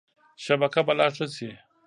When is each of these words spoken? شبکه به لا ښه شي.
شبکه 0.43 0.81
به 0.85 0.93
لا 0.99 1.07
ښه 1.15 1.25
شي. 1.35 1.51